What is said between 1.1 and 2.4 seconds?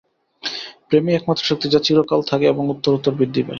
একমাত্র শক্তি, যা চিরকাল